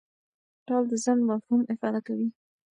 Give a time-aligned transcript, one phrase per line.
[0.67, 2.27] ټال د ځنډ مفهوم افاده کوي.